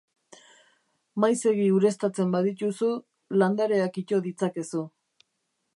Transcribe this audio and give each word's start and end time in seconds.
Maizegi 1.23 1.67
ureztatzen 1.75 2.33
badituzu, 2.37 2.91
landareak 3.43 4.01
ito 4.05 4.23
ditzakezu. 4.29 4.83